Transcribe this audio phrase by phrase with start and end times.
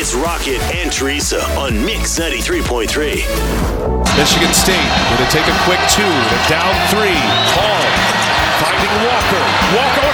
[0.00, 2.86] It's Rocket and Teresa on Mix 93.3.
[4.14, 4.78] Michigan State
[5.10, 6.06] going to take a quick two.
[6.06, 7.18] They're down three.
[7.58, 7.82] Hall
[8.62, 9.42] finding Walker.
[9.74, 10.07] Walker,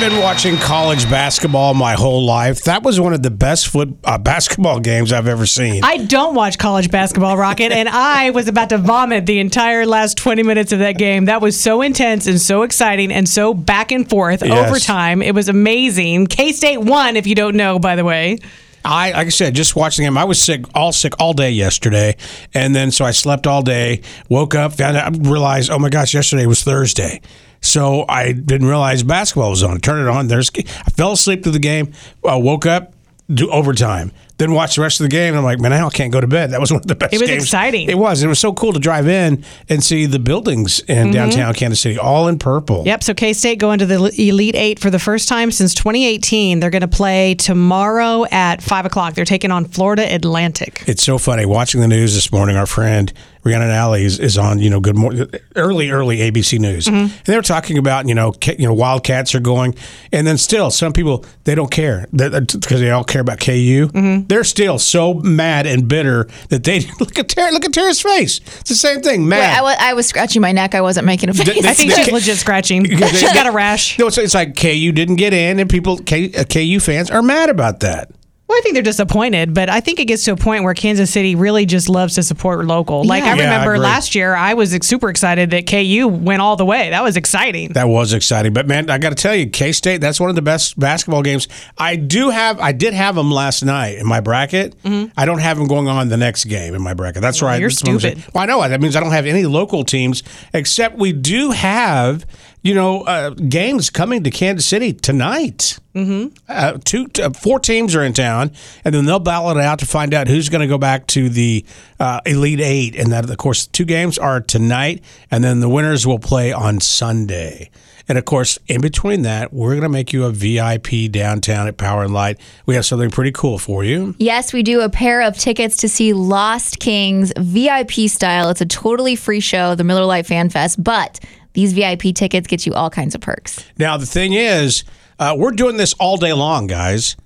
[0.00, 2.62] I've been watching college basketball my whole life.
[2.64, 5.84] That was one of the best foot uh, basketball games I've ever seen.
[5.84, 10.16] I don't watch college basketball, Rocket, and I was about to vomit the entire last
[10.16, 11.26] 20 minutes of that game.
[11.26, 14.70] That was so intense and so exciting and so back and forth Yes.
[14.70, 15.20] overtime.
[15.20, 16.28] It was amazing.
[16.28, 18.38] K State won, if you don't know, by the way.
[18.82, 20.16] I, like I said, just watching him.
[20.16, 22.16] I was sick, all sick all day yesterday,
[22.54, 24.00] and then so I slept all day.
[24.30, 27.20] Woke up, found out, realized, oh my gosh, yesterday was Thursday.
[27.60, 29.80] So I didn't realize basketball was on.
[29.80, 30.28] Turn it on.
[30.28, 31.92] There's, I fell asleep to the game.
[32.24, 32.94] Uh, woke up,
[33.32, 34.12] do overtime.
[34.40, 35.28] Then watch the rest of the game.
[35.34, 36.50] And I'm like, man, I can't go to bed.
[36.50, 37.14] That was one of the best.
[37.14, 37.44] It was games.
[37.44, 37.88] exciting.
[37.88, 38.22] It was.
[38.22, 41.98] It was so cool to drive in and see the buildings in downtown Kansas City,
[41.98, 42.78] all in purple.
[42.78, 42.86] Mm-hmm.
[42.88, 43.02] Yep.
[43.04, 46.58] So K State going to the Elite Eight for the first time since 2018.
[46.60, 49.14] They're going to play tomorrow at 5 o'clock.
[49.14, 50.82] They're taking on Florida Atlantic.
[50.86, 52.56] It's so funny watching the news this morning.
[52.56, 53.12] Our friend
[53.44, 56.96] Rhiannon Ally is, is on, you know, good morning, early, early ABC News, Mm-hmm.
[56.96, 59.74] and they were talking about, you know, ca- you know, Wildcats are going,
[60.12, 63.88] and then still some people they don't care because they all care about KU.
[63.88, 64.26] Mm-hmm.
[64.30, 68.38] They're still so mad and bitter that they look at Tara, look at Tara's face.
[68.60, 69.40] It's the same thing, Wait.
[69.40, 70.76] I was, I was scratching my neck.
[70.76, 71.48] I wasn't making a face.
[71.48, 72.84] Th- I think th- she's legit scratching.
[73.10, 73.98] She's got a rash.
[73.98, 77.22] no, it's, it's like KU didn't get in, and people K, uh, KU fans are
[77.22, 78.12] mad about that.
[78.50, 81.08] Well, I think they're disappointed, but I think it gets to a point where Kansas
[81.08, 83.04] City really just loves to support local.
[83.04, 83.34] Like Yeah.
[83.34, 83.84] I Yeah, I remember agree.
[83.86, 86.90] last year, I was super excited that KU went all the way.
[86.90, 87.74] That was exciting.
[87.74, 90.00] That was exciting, but man, I got to tell you, K State.
[90.00, 91.46] That's one of the best basketball games.
[91.78, 92.58] I do have.
[92.58, 94.74] I did have them last night in my bracket.
[94.84, 97.22] I don't have them going on the next game in my bracket.
[97.22, 97.52] That's right.
[97.52, 97.60] Mm-hmm.
[97.60, 98.16] you're that's what I'm saying.
[98.16, 98.34] stupid.
[98.34, 102.26] Well, I know that means I don't have any local teams, except we do have.
[102.62, 105.78] You know, uh, games coming to Kansas City tonight.
[105.94, 106.34] Mm-hmm.
[106.46, 108.52] Uh, two, t- uh, four teams are in town,
[108.84, 111.64] and then they'll ballot out to find out who's going to go back to the
[111.98, 112.96] uh, Elite Eight.
[112.96, 116.80] And that, of course, two games are tonight, and then the winners will play on
[116.80, 117.70] Sunday.
[118.10, 121.76] And of course, in between that, we're going to make you a VIP downtown at
[121.76, 122.40] Power and Light.
[122.66, 124.16] We have something pretty cool for you.
[124.18, 128.50] Yes, we do a pair of tickets to see Lost Kings VIP style.
[128.50, 131.20] It's a totally free show, the Miller Lite Fan Fest, but
[131.52, 133.64] these VIP tickets get you all kinds of perks.
[133.78, 134.84] Now, the thing is,
[135.18, 137.16] uh, we're doing this all day long, guys.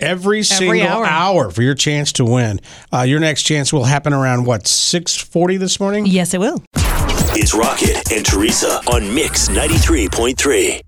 [0.00, 1.06] Every single hour.
[1.06, 1.50] hour.
[1.50, 2.60] for your chance to win.
[2.92, 6.04] Uh, your next chance will happen around what six forty this morning.
[6.04, 6.64] Yes, it will.
[7.36, 10.84] It's Rocket and Teresa on Mix 93.3.